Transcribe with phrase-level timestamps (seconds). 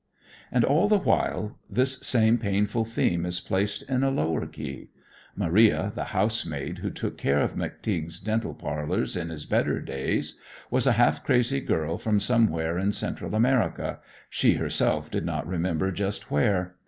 [0.51, 4.89] And all the while this same painful theme is placed in a lower key.
[5.35, 10.39] Maria, the housemaid who took care of "McTeague's" dental parlors in his better days,
[10.71, 15.91] was a half crazy girl from somewhere in Central America, she herself did not remember
[15.91, 16.77] just where.